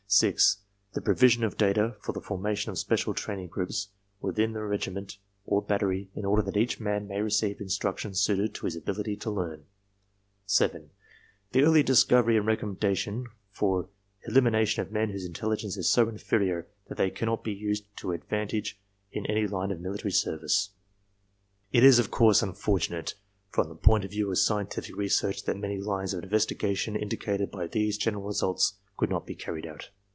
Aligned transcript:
6. 0.13 0.57
The 0.91 0.99
provision 0.99 1.41
of 1.45 1.55
data 1.55 1.95
for 2.01 2.11
the 2.11 2.19
formation 2.19 2.69
of 2.69 2.77
special 2.77 3.13
training 3.13 3.47
groups 3.47 3.91
within 4.19 4.51
the 4.51 4.61
regiment 4.61 5.17
or 5.45 5.61
battery 5.61 6.09
in 6.13 6.25
order 6.25 6.41
that 6.41 6.57
each 6.57 6.81
man 6.81 7.07
may 7.07 7.21
receive 7.21 7.61
instruction 7.61 8.11
sirited 8.13 8.53
to 8.55 8.65
his 8.65 8.75
ability 8.75 9.15
to 9.15 9.31
learn. 9.31 9.63
7. 10.45 10.89
The 11.53 11.61
early 11.63 11.81
discovery 11.81 12.35
and 12.35 12.45
recommendation 12.45 13.25
for 13.53 13.87
elimination 14.27 14.81
of 14.81 14.91
men 14.91 15.11
whose 15.11 15.25
intelligence 15.25 15.77
is 15.77 15.87
so 15.89 16.09
inferior 16.09 16.67
that 16.89 16.97
they 16.97 17.09
cannot 17.09 17.41
be 17.41 17.53
used 17.53 17.85
to 17.99 18.11
advantage 18.11 18.81
in 19.13 19.25
any 19.27 19.47
line 19.47 19.71
of 19.71 19.79
military 19.79 20.11
service. 20.11 20.71
It 21.71 21.85
is 21.85 21.99
of 21.99 22.11
course 22.11 22.41
unfortunate 22.43 23.13
from 23.49 23.69
the 23.69 23.75
point 23.75 24.03
of 24.03 24.11
view 24.11 24.29
of 24.29 24.37
scientific 24.39 24.97
research 24.97 25.45
that 25.45 25.55
many 25.55 25.77
lines 25.79 26.13
of 26.13 26.21
investigation 26.21 26.97
indicated 26.97 27.49
by 27.49 27.65
these 27.67 27.97
general 27.97 28.25
results 28.25 28.73
could 28.97 29.09
not 29.09 29.25
be 29.25 29.35
carried 29.35 29.65
out. 29.65 29.89